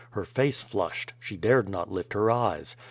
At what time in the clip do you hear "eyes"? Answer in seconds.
2.31-2.75